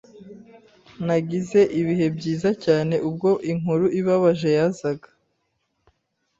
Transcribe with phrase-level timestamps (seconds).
[1.05, 5.07] Nagize ibihe byiza cyane, ubwo inkuru ibabaje yazaga.